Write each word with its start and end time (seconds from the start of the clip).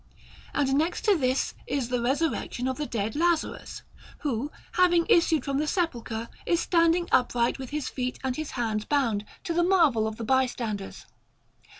And 0.55 0.73
next 0.73 1.01
to 1.05 1.15
this 1.15 1.53
is 1.67 1.89
the 1.89 2.01
Resurrection 2.01 2.67
of 2.67 2.77
the 2.77 2.87
dead 2.87 3.15
Lazarus, 3.15 3.83
who, 4.21 4.51
having 4.71 5.05
issued 5.09 5.45
from 5.45 5.59
the 5.59 5.67
sepulchre, 5.67 6.27
is 6.47 6.59
standing 6.59 7.07
upright 7.11 7.59
with 7.59 7.69
his 7.69 7.87
feet 7.87 8.17
and 8.23 8.35
his 8.35 8.49
hands 8.57 8.85
bound, 8.85 9.25
to 9.43 9.53
the 9.53 9.61
marvel 9.61 10.07
of 10.07 10.15
the 10.15 10.23
bystanders. 10.23 11.05